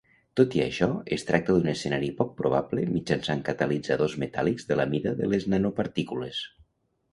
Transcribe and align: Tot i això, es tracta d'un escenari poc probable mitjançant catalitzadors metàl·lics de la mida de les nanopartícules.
Tot 0.39 0.53
i 0.59 0.61
això, 0.63 0.87
es 1.17 1.25
tracta 1.27 1.57
d'un 1.57 1.69
escenari 1.73 2.09
poc 2.21 2.31
probable 2.39 2.87
mitjançant 2.95 3.45
catalitzadors 3.51 4.17
metàl·lics 4.27 4.67
de 4.73 4.81
la 4.83 4.89
mida 4.97 5.15
de 5.23 5.31
les 5.37 5.49
nanopartícules. 5.55 6.45